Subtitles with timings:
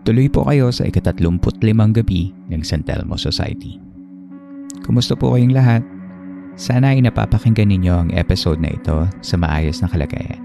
[0.00, 3.76] Tuloy po kayo sa ikatatlumput limang gabi ng San Telmo Society.
[4.80, 5.84] Kumusta po kayong lahat?
[6.56, 10.40] Sana ay napapakinggan ninyo ang episode na ito sa maayos na kalagayan.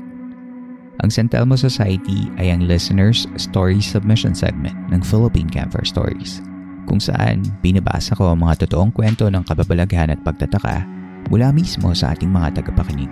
[0.99, 6.43] Ang San Telmo Society ay ang listeners' story submission segment ng Philippine Camper Stories
[6.91, 10.83] kung saan binabasa ko ang mga totoong kwento ng kababalaghan at pagtataka
[11.31, 13.11] mula mismo sa ating mga tagapakinig.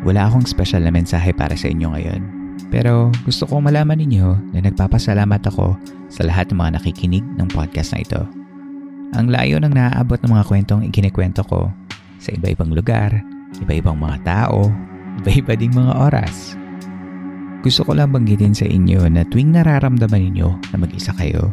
[0.00, 2.37] Wala akong special na mensahe para sa inyo ngayon
[2.68, 5.76] pero gusto kong malaman ninyo na nagpapasalamat ako
[6.12, 8.20] sa lahat ng mga nakikinig ng podcast na ito.
[9.16, 11.72] Ang layo ng naaabot ng mga kwentong ikinikwento ko
[12.20, 13.24] sa iba-ibang lugar,
[13.64, 14.68] iba-ibang mga tao,
[15.24, 16.56] iba-iba ding mga oras.
[17.64, 21.50] Gusto ko lang banggitin sa inyo na tuwing nararamdaman ninyo na mag-isa kayo,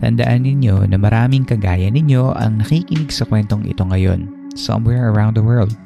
[0.00, 5.44] tandaan ninyo na maraming kagaya ninyo ang nakikinig sa kwentong ito ngayon somewhere around the
[5.44, 5.76] world.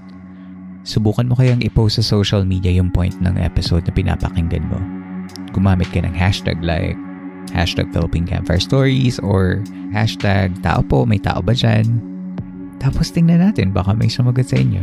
[0.88, 4.80] Subukan mo kayang i-post sa social media yung point ng episode na pinapakinggan mo.
[5.52, 6.96] Gumamit ka ng hashtag like
[7.52, 9.60] hashtag Philippine Campfire Stories or
[9.92, 12.00] hashtag tao po, may tao ba dyan?
[12.80, 14.80] Tapos tingnan natin baka may sumagot sa inyo.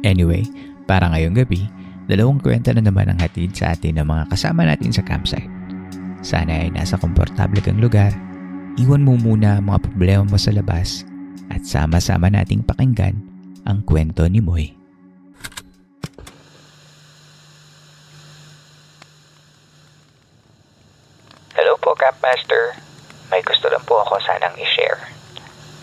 [0.00, 0.48] Anyway,
[0.88, 1.68] para ngayong gabi,
[2.08, 5.48] dalawang kwenta na naman ang hatid sa atin ng mga kasama natin sa campsite.
[6.24, 8.16] Sana ay nasa komportable kang lugar,
[8.80, 11.04] iwan mo muna ang mga problema mo sa labas
[11.52, 13.20] at sama-sama nating pakinggan
[13.68, 14.81] ang kwento ni Moy.
[22.22, 22.78] Campmaster.
[23.34, 25.10] May gusto lang po ako sanang i-share.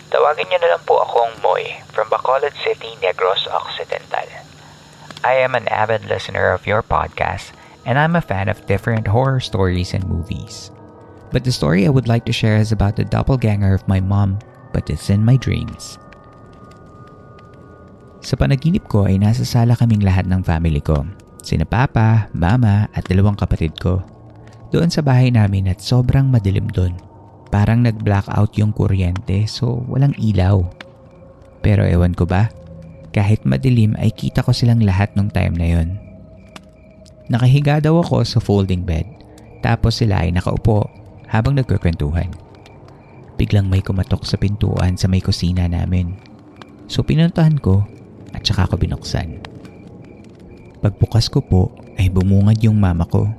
[0.08, 4.24] Tawagin niyo na lang po akong Moy from Bacolod City, Negros Occidental.
[5.20, 7.52] I am an avid listener of your podcast
[7.84, 10.72] and I'm a fan of different horror stories and movies.
[11.28, 14.40] But the story I would like to share is about the doppelganger of my mom,
[14.72, 16.00] but it's in my dreams.
[18.24, 21.04] Sa panaginip ko ay nasa sala kaming lahat ng family ko.
[21.44, 24.00] Sina papa, mama at dalawang kapatid ko.
[24.70, 26.94] Doon sa bahay namin at sobrang madilim doon.
[27.50, 30.62] Parang nag-blackout yung kuryente so walang ilaw.
[31.58, 32.46] Pero ewan ko ba,
[33.10, 35.98] kahit madilim ay kita ko silang lahat nung time na yon.
[37.26, 39.06] Nakahiga daw ako sa folding bed
[39.58, 40.86] tapos sila ay nakaupo
[41.26, 42.30] habang nagkukwentuhan.
[43.34, 46.14] Biglang may kumatok sa pintuan sa may kusina namin.
[46.86, 47.82] So pinuntahan ko
[48.30, 49.42] at saka ko binuksan.
[50.78, 53.30] Pagbukas ko po ay bumungad yung mama ko.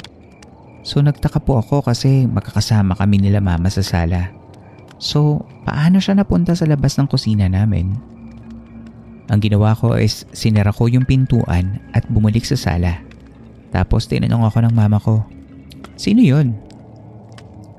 [0.82, 4.34] So nagtaka po ako kasi magkakasama kami nila mama sa sala.
[4.98, 7.98] So paano siya napunta sa labas ng kusina namin?
[9.32, 13.00] Ang ginawa ko is sinara ko yung pintuan at bumalik sa sala.
[13.72, 15.24] Tapos tinanong ako ng mama ko,
[16.02, 16.58] Sino yun?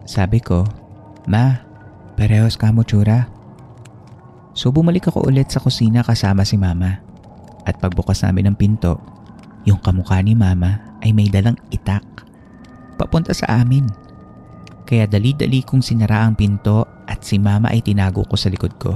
[0.06, 0.62] Sabi ko,
[1.26, 1.58] Ma,
[2.14, 3.26] parehos ka mo tsura.
[4.54, 7.02] So bumalik ako ulit sa kusina kasama si mama.
[7.66, 9.02] At pagbukas namin ng pinto,
[9.66, 12.02] yung kamukha ni mama ay may dalang itak.
[13.02, 13.90] Papunta sa amin.
[14.86, 18.94] Kaya dali-dali kong sinara ang pinto at si mama ay tinago ko sa likod ko.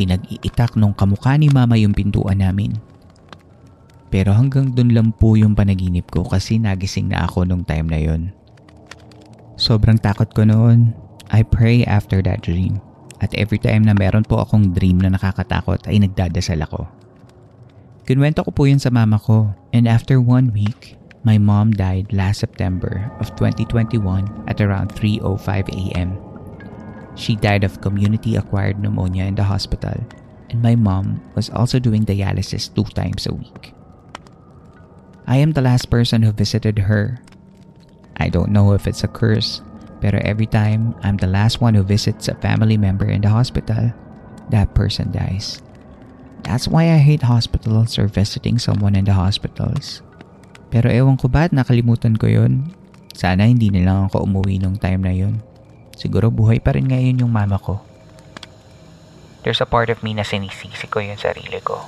[0.00, 2.72] Pinag-iitak nung kamukha ni mama yung pintuan namin.
[4.08, 8.00] Pero hanggang dun lang po yung panaginip ko kasi nagising na ako nung time na
[8.00, 8.32] yon.
[9.60, 10.96] Sobrang takot ko noon.
[11.28, 12.80] I pray after that dream.
[13.20, 16.88] At every time na meron po akong dream na nakakatakot ay nagdadasal ako.
[18.08, 22.40] Kinwento ko po yun sa mama ko and after one week, my mom died last
[22.40, 26.20] September of 2021 at around 3.05 a.m.
[27.16, 29.96] She died of community-acquired pneumonia in the hospital
[30.54, 33.74] and my mom was also doing dialysis two times a week.
[35.26, 37.18] I am the last person who visited her.
[38.18, 39.62] I don't know if it's a curse,
[40.00, 43.90] pero every time I'm the last one who visits a family member in the hospital,
[44.50, 45.62] that person dies.
[46.44, 50.02] That's why I hate hospitals or visiting someone in the hospitals.
[50.74, 52.74] Pero ewan ko ba't nakalimutan ko yun.
[53.14, 55.38] Sana hindi na lang ako umuwi nung time na yun.
[55.94, 57.78] Siguro buhay pa rin ngayon yung mama ko.
[59.46, 61.78] There's a part of me na sinisisi ko yung sarili ko.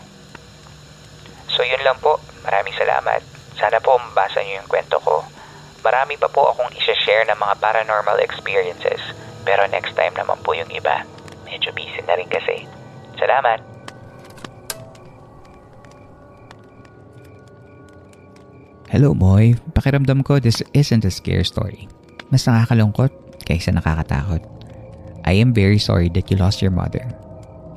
[1.51, 2.23] So yun lang po.
[2.47, 3.27] Maraming salamat.
[3.59, 5.27] Sana po mabasa niyo yung kwento ko.
[5.83, 9.03] Marami pa po akong isa-share ng mga paranormal experiences.
[9.43, 11.03] Pero next time naman po yung iba.
[11.43, 12.71] Medyo busy na rin kasi.
[13.19, 13.76] Salamat!
[18.87, 21.91] Hello boy, pakiramdam ko this isn't a scare story.
[22.31, 23.11] Mas nakakalungkot
[23.43, 24.39] kaysa nakakatakot.
[25.27, 27.03] I am very sorry that you lost your mother.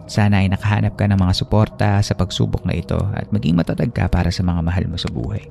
[0.06, 4.06] Sana ay nakahanap ka ng mga suporta sa pagsubok na ito at maging matatag ka
[4.06, 5.50] para sa mga mahal mo sa buhay.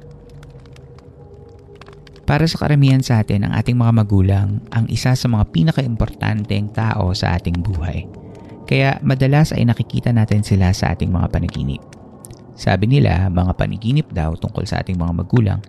[2.22, 7.10] Para sa karamihan sa atin, ang ating mga magulang ang isa sa mga pinakaimportanteng tao
[7.18, 8.06] sa ating buhay.
[8.62, 11.97] Kaya madalas ay nakikita natin sila sa ating mga panaginip.
[12.58, 15.60] Sabi nila, mga paniginip daw tungkol sa ating mga magulang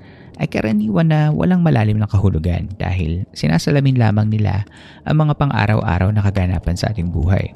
[0.42, 4.66] ay karaniwan na walang malalim na kahulugan dahil sinasalamin lamang nila
[5.06, 7.54] ang mga pang-araw-araw na kaganapan sa ating buhay.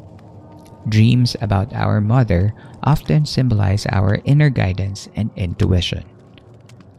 [0.85, 2.53] Dreams about our mother
[2.85, 6.05] often symbolize our inner guidance and intuition.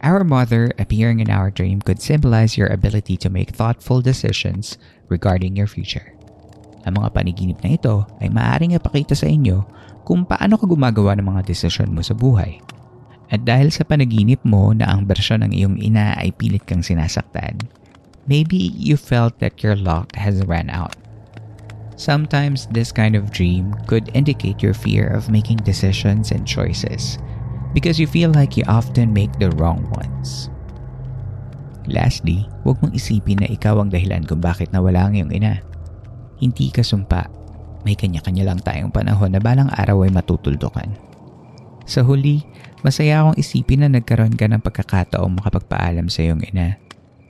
[0.02, 4.76] Our mother appearing in our dream could symbolize your ability to make thoughtful decisions
[5.06, 6.12] regarding your future.
[6.84, 9.64] Ang mga paniginip na ito ay maaaring ipakita sa inyo
[10.04, 12.60] kung paano ka gumagawa ng mga desisyon mo sa buhay.
[13.32, 17.56] At dahil sa panaginip mo na ang bersyon ng iyong ina ay pilit kang sinasaktan,
[18.28, 20.94] maybe you felt that your luck has ran out.
[21.96, 27.16] Sometimes this kind of dream could indicate your fear of making decisions and choices
[27.72, 30.52] because you feel like you often make the wrong ones.
[31.88, 35.60] Lastly, huwag mong isipin na ikaw ang dahilan kung bakit nawala ang iyong ina.
[36.40, 37.43] Hindi ka sumpa
[37.84, 40.88] may kanya-kanya lang tayong panahon na balang araw ay matutuldukan.
[41.84, 42.44] Sa huli,
[42.80, 46.80] masaya akong isipin na nagkaroon ka ng pagkakataong makapagpaalam sa iyong ina.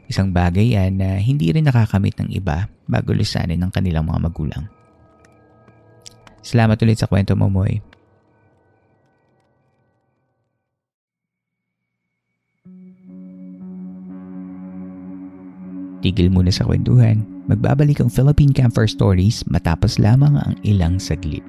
[0.06, 4.64] Isang bagay yan na hindi rin nakakamit ng iba bago lisanin ng kanilang mga magulang.
[6.44, 7.93] Salamat ulit sa kwento mo, Moy.
[16.04, 17.24] Tigil muna sa kwentuhan.
[17.48, 21.40] Magbabalik ang Philippine Camper Stories matapos lamang ang ilang saglit.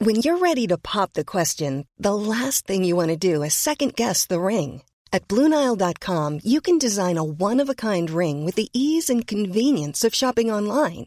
[0.00, 3.54] When you're ready to pop the question, the last thing you want to do is
[3.54, 4.82] second guess the ring.
[5.12, 10.50] At Bluenile.com, you can design a one-of-a-kind ring with the ease and convenience of shopping
[10.50, 11.06] online.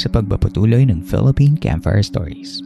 [0.00, 2.64] Sa pagpapatuloy ng Philippine Campfire Stories.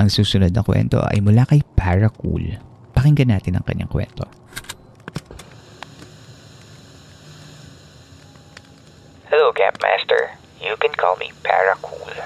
[0.00, 2.56] Ang susunod na kwento ay mula kay Paracool.
[2.96, 4.24] Pakinggan natin ang kanyang kwento.
[9.28, 10.40] Hello, Campmaster.
[10.64, 12.16] You can call me Paracool.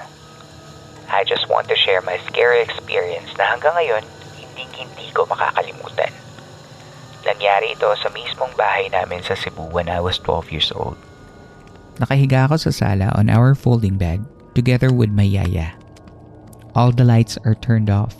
[1.15, 4.03] I just want to share my scary experience na hanggang ngayon,
[4.35, 6.11] hindi-hindi ko makakalimutan.
[7.23, 10.99] Nangyari ito sa mismong bahay namin sa Cebu when I was 12 years old.
[12.03, 15.79] Nakahiga ako sa sala on our folding bed together with my yaya.
[16.75, 18.11] All the lights are turned off.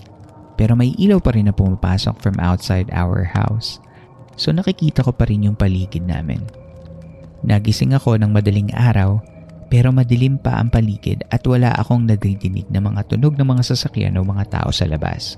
[0.55, 3.83] Pero may ilaw pa rin na pumapasok from outside our house.
[4.39, 6.47] So nakikita ko pa rin yung paligid namin.
[7.43, 9.19] Nagising ako ng madaling araw
[9.67, 14.17] pero madilim pa ang paligid at wala akong nadidinig na mga tunog ng mga sasakyan
[14.17, 15.35] o mga tao sa labas.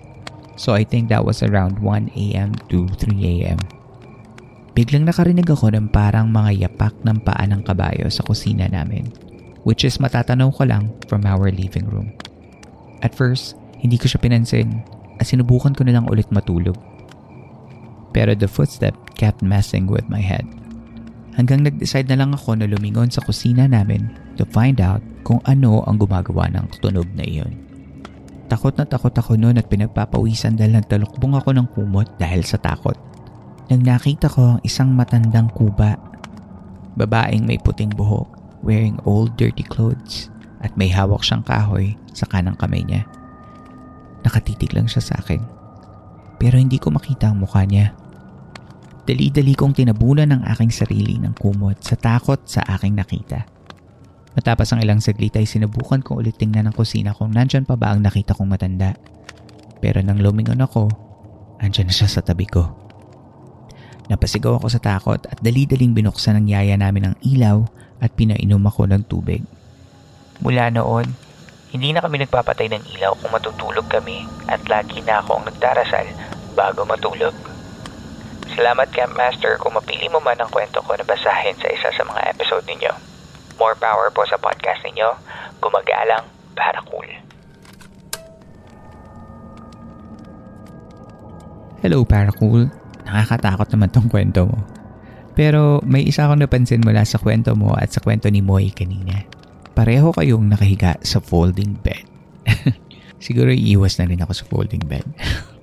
[0.57, 2.51] So I think that was around 1 a.m.
[2.67, 3.59] to 3 a.m.
[4.73, 9.09] Biglang nakarinig ako ng parang mga yapak ng paa ng kabayo sa kusina namin
[9.67, 12.15] which is matatanaw ko lang from our living room.
[13.03, 14.79] At first, hindi ko siya pinansin
[15.19, 16.79] at sinubukan ko na lang ulit matulog.
[18.15, 20.47] Pero the footstep kept messing with my head.
[21.37, 25.85] Hanggang nag-decide na lang ako na lumingon sa kusina namin to find out kung ano
[25.85, 27.53] ang gumagawa ng tunog na iyon.
[28.49, 32.95] Takot na takot ako noon at pinagpapawisan dahil nagtalukbong ako ng kumot dahil sa takot.
[33.67, 35.99] Nang nakita ko ang isang matandang kuba,
[36.95, 38.25] babaeng may puting buhok,
[38.63, 40.31] wearing old dirty clothes
[40.63, 43.03] at may hawak siyang kahoy sa kanang kamay niya.
[44.23, 45.43] Nakatitig lang siya sa akin.
[46.39, 47.91] Pero hindi ko makita ang mukha niya.
[49.07, 53.47] Dali-dali kong tinabunan ang aking sarili ng kumot sa takot sa aking nakita.
[54.35, 57.95] Matapos ang ilang saglit ay sinubukan kong ulit tingnan ang kusina kung nandyan pa ba
[57.95, 58.99] ang nakita kong matanda.
[59.79, 60.91] Pero nang lumingon ako,
[61.63, 62.67] andyan na siya sa tabi ko.
[64.11, 67.63] Napasigaw ako sa takot at dali-daling binuksan ng yaya namin ang ilaw
[68.03, 69.39] at pinainom ako ng tubig.
[70.43, 71.15] Mula noon,
[71.71, 76.07] hindi na kami nagpapatay ng ilaw kung matutulog kami at lagi na ako ang nagdarasal
[76.59, 77.46] bago matulog.
[78.55, 82.03] Salamat Camp Master kung mapili mo man ang kwento ko na basahin sa isa sa
[82.07, 82.93] mga episode ninyo.
[83.59, 85.09] More power po sa podcast ninyo.
[85.59, 86.23] Gumagalang
[86.53, 87.09] para cool.
[91.77, 92.73] Hello, Paracool.
[93.05, 94.59] Nakakatakot naman tong kwento mo.
[95.37, 99.21] Pero may isa akong napansin mula sa kwento mo at sa kwento ni Moy kanina.
[99.77, 102.01] Pareho kayong nakahiga sa folding bed.
[103.25, 105.05] Siguro iiwas na rin ako sa folding bed.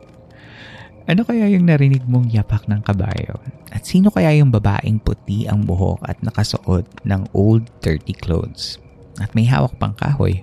[1.04, 3.36] ano kaya yung narinig mong yapak ng kabayo?
[3.68, 8.80] At sino kaya yung babaeng puti ang buhok at nakasuot ng old dirty clothes?
[9.20, 10.40] At may hawak pang kahoy.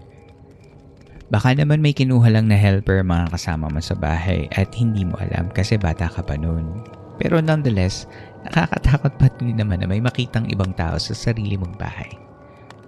[1.31, 5.15] Baka naman may kinuha lang na helper mga kasama mo sa bahay at hindi mo
[5.17, 6.83] alam kasi bata ka pa noon.
[7.17, 8.05] Pero nonetheless,
[8.45, 12.11] nakakatakot pa din naman na may makitang ibang tao sa sarili mong bahay.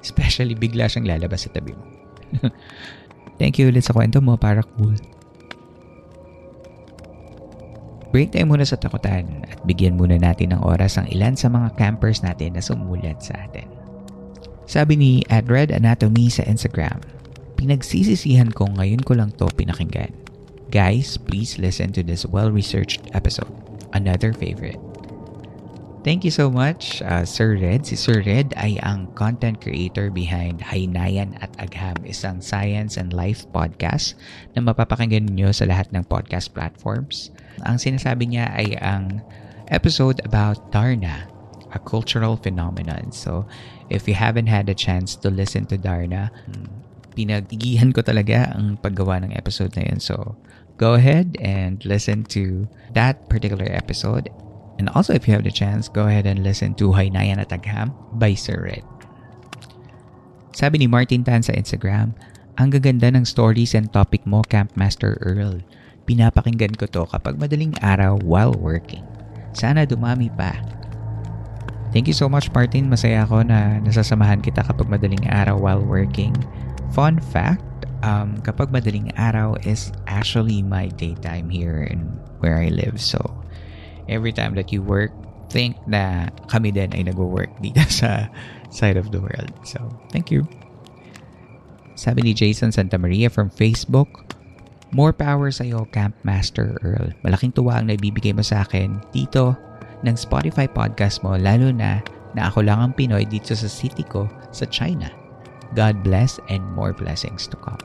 [0.04, 1.86] Especially bigla siyang lalabas sa tabi mo.
[3.40, 4.94] Thank you ulit sa kwento mo para cool.
[8.14, 11.74] Break tayo muna sa takutan at bigyan muna natin ng oras ang ilan sa mga
[11.82, 13.66] campers natin na sumulat sa atin.
[14.70, 17.02] Sabi ni Adred Anatomy sa Instagram,
[17.64, 20.12] Pinagsisisihan ko ngayon ko lang to pinakinggan.
[20.68, 23.48] Guys, please listen to this well-researched episode.
[23.96, 24.93] Another favorite.
[26.04, 27.88] Thank you so much, uh, Sir Red.
[27.88, 33.48] Si Sir Red ay ang content creator behind Haynayan at Agham, isang science and life
[33.56, 34.20] podcast
[34.52, 37.32] na mapapakinggan niyo sa lahat ng podcast platforms.
[37.64, 39.24] Ang sinasabi niya ay ang
[39.72, 41.24] episode about Darna,
[41.72, 43.16] a cultural phenomenon.
[43.16, 43.48] So,
[43.88, 46.36] if you haven't had a chance to listen to Darna,
[47.16, 50.04] pinagigihan ko talaga ang paggawa ng episode na yun.
[50.04, 50.36] So,
[50.76, 54.28] go ahead and listen to that particular episode.
[54.82, 57.94] And also, if you have the chance, go ahead and listen to Haynayan at Agham
[58.18, 58.86] by Sir Red.
[60.54, 62.14] Sabi ni Martin Tan sa Instagram,
[62.62, 65.66] ang gaganda ng stories and topic mo, Campmaster Earl.
[66.06, 69.02] Pinapakinggan ko to kapag madaling araw while working.
[69.58, 70.54] Sana dumami pa.
[71.94, 72.90] Thank you so much, Martin.
[72.90, 76.34] Masaya ako na nasasamahan kita kapag madaling araw while working.
[76.94, 77.62] Fun fact,
[78.06, 82.06] um, kapag madaling araw is actually my daytime here in
[82.42, 82.98] where I live.
[83.02, 83.22] So,
[84.08, 85.12] every time that you work,
[85.50, 88.28] think na kami din ay nag-work dito sa
[88.74, 89.54] side of the world.
[89.64, 89.80] So,
[90.10, 90.48] thank you.
[91.94, 94.24] Sabi ni Jason Santa Maria from Facebook,
[94.94, 97.18] More power sa iyo, Camp Master Earl.
[97.26, 99.58] Malaking tuwa ang naibibigay mo sa akin dito
[100.06, 101.98] ng Spotify podcast mo, lalo na
[102.38, 105.10] na ako lang ang Pinoy dito sa city ko sa China.
[105.74, 107.82] God bless and more blessings to come.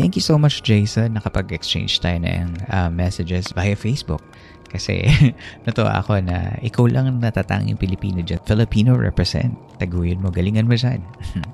[0.00, 1.20] Thank you so much, Jason.
[1.20, 4.24] Nakapag-exchange tayo ng uh, messages via Facebook.
[4.68, 5.04] Kasi
[5.66, 8.40] natuwa ako na ikaw lang ang natatanging Pilipino dyan.
[8.44, 9.56] Filipino represent.
[9.80, 11.00] Taguyin mo, galingan mo dyan.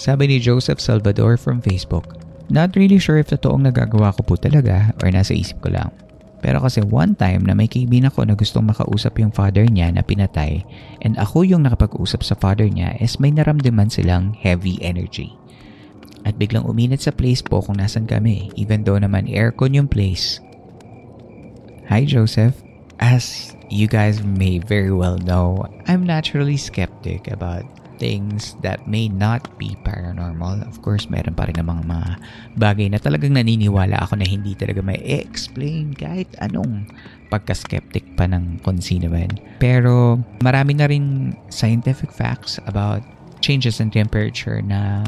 [0.00, 2.20] Sabi ni Joseph Salvador from Facebook,
[2.50, 5.94] Not really sure if totoong nagagawa ko po talaga or nasa isip ko lang.
[6.42, 10.02] Pero kasi one time na may kaibigan ako na gustong makausap yung father niya na
[10.02, 10.66] pinatay
[11.06, 15.30] and ako yung nakapag-usap sa father niya is may naramdaman silang heavy energy.
[16.26, 20.42] At biglang uminit sa place po kung nasan kami even though naman aircon yung place.
[21.90, 22.54] Hi Joseph.
[23.02, 27.66] As you guys may very well know, I'm naturally skeptic about
[27.98, 30.70] things that may not be paranormal.
[30.70, 32.10] Of course, meron pa rin namang mga
[32.54, 36.86] bagay na talagang naniniwala ako na hindi talaga may explain kahit anong
[37.26, 38.78] pagka-skeptic pa ng kung.
[39.58, 43.02] Pero marami na rin scientific facts about
[43.42, 45.02] changes in temperature na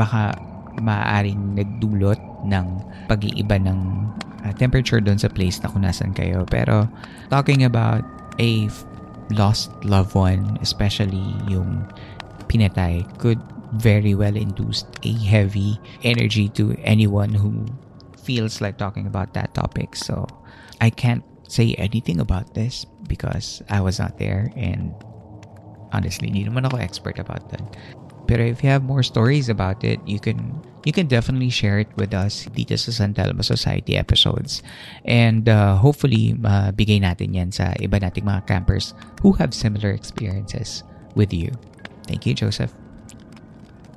[0.00, 0.32] baka
[0.80, 2.66] maaaring nagdulot ng
[3.08, 3.78] pag-iiba ng
[4.44, 6.44] uh, temperature doon sa place na kung nasan kayo.
[6.48, 6.86] Pero
[7.28, 8.04] talking about
[8.38, 8.68] a
[9.34, 11.86] lost loved one, especially yung
[12.46, 13.40] pinatay, could
[13.82, 17.66] very well induce a heavy energy to anyone who
[18.22, 19.96] feels like talking about that topic.
[19.96, 20.26] So
[20.80, 24.94] I can't say anything about this because I was not there and
[25.92, 27.62] honestly, hindi naman ako expert about that.
[28.26, 31.90] Pero if you have more stories about it, you can you can definitely share it
[31.98, 34.62] with us dito sa San Telmo Society episodes.
[35.02, 39.90] And uh, hopefully, mabigay uh, natin yan sa iba nating mga campers who have similar
[39.90, 40.86] experiences
[41.18, 41.50] with you.
[42.06, 42.70] Thank you, Joseph.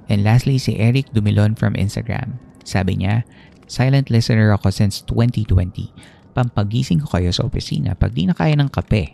[0.09, 2.41] And lastly, si Eric Dumilon from Instagram.
[2.65, 3.25] Sabi niya,
[3.69, 5.93] silent listener ako since 2020.
[6.33, 9.13] Pampagising ko kayo sa opisina pag di na kaya ng kape.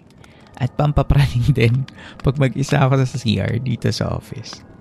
[0.56, 1.84] At pampapraning din
[2.24, 4.75] pag mag-isa ako sa CR dito sa office.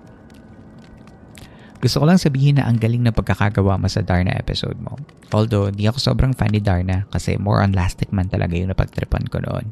[1.85, 4.97] Gusto ko lang sabihin na ang galing na pagkakagawa mo sa Darna episode mo.
[5.29, 9.29] Although, di ako sobrang fan ni Darna kasi more on Lastic Man talaga yung napagtripan
[9.29, 9.69] ko noon.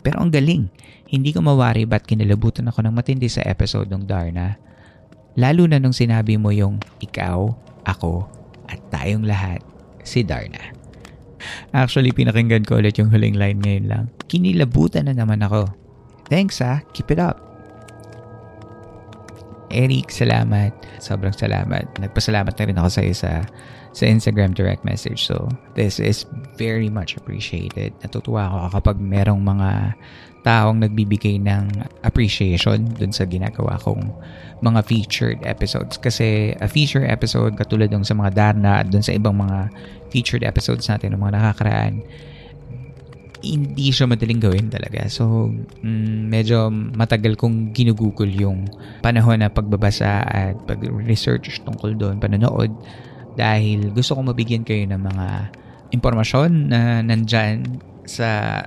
[0.00, 0.72] Pero ang galing,
[1.12, 4.56] hindi ko mawari ba't kinalabutan ako ng matindi sa episode ng Darna.
[5.36, 7.52] Lalo na nung sinabi mo yung ikaw,
[7.84, 8.24] ako,
[8.64, 9.60] at tayong lahat,
[10.00, 10.72] si Darna.
[11.76, 14.04] Actually, pinakinggan ko ulit yung huling line ngayon lang.
[14.32, 15.68] Kinilabutan na naman ako.
[16.32, 17.49] Thanks ah, keep it up.
[19.70, 20.74] Eric, salamat.
[20.98, 21.86] Sobrang salamat.
[22.02, 23.32] Nagpasalamat na rin ako sa iyo sa,
[24.06, 25.26] Instagram direct message.
[25.26, 26.26] So, this is
[26.58, 27.94] very much appreciated.
[28.02, 29.94] Natutuwa ako kapag merong mga
[30.40, 34.10] taong nagbibigay ng appreciation dun sa ginagawa kong
[34.64, 36.00] mga featured episodes.
[36.00, 39.68] Kasi a feature episode katulad ng sa mga Darna at dun sa ibang mga
[40.08, 42.02] featured episodes natin ng mga nakakaraan,
[43.40, 45.08] hindi siya madaling gawin talaga.
[45.08, 45.48] So,
[45.80, 48.68] mm, medyo matagal kong ginugugol yung
[49.00, 52.70] panahon na pagbabasa at pag-research tungkol doon, panonood,
[53.40, 55.26] dahil gusto kong mabigyan kayo ng mga
[55.96, 58.62] impormasyon na nandyan sa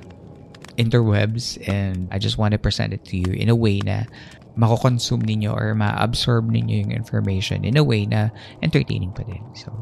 [0.76, 4.10] interwebs and I just want to present it to you in a way na
[4.58, 8.30] mako-consume ninyo or ma-absorb ninyo yung information in a way na
[8.62, 9.42] entertaining pa din.
[9.54, 9.74] So,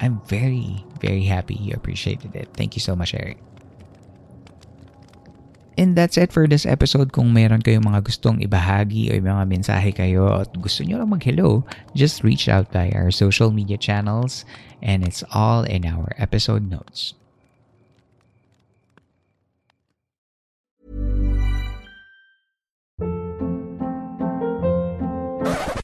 [0.00, 2.52] I'm very, very happy you appreciated it.
[2.52, 3.53] Thank you so much, Eric.
[5.74, 7.10] And that's it for this episode.
[7.10, 11.66] Kung meron kayong mga gustong ibahagi o mga mensahe kayo at gusto nyo lang mag-hello,
[11.98, 14.46] just reach out by our social media channels
[14.78, 17.18] and it's all in our episode notes.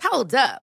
[0.06, 0.69] Hold up.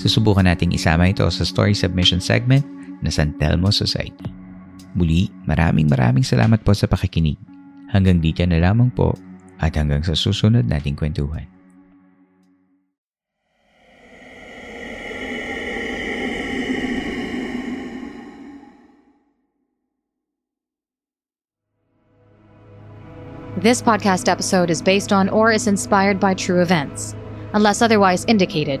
[0.00, 2.64] Susubukan nating isama ito sa story submission segment
[3.04, 4.32] na San Telmo Society.
[4.96, 7.36] Muli, maraming maraming salamat po sa pakikinig.
[7.92, 9.12] Hanggang dito na lamang po
[9.60, 11.44] at hanggang sa susunod nating kwentuhan.
[23.60, 27.12] This podcast episode is based on or is inspired by true events.
[27.52, 28.80] Unless otherwise indicated,